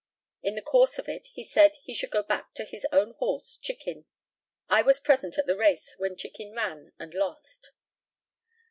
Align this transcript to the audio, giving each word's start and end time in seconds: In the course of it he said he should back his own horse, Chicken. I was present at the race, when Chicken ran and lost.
In 0.41 0.55
the 0.55 0.63
course 0.63 0.97
of 0.97 1.07
it 1.07 1.27
he 1.27 1.43
said 1.43 1.75
he 1.83 1.93
should 1.93 2.09
back 2.27 2.57
his 2.57 2.87
own 2.91 3.13
horse, 3.19 3.55
Chicken. 3.55 4.05
I 4.67 4.81
was 4.81 4.99
present 4.99 5.37
at 5.37 5.45
the 5.45 5.55
race, 5.55 5.93
when 5.99 6.17
Chicken 6.17 6.55
ran 6.55 6.91
and 6.97 7.13
lost. 7.13 7.69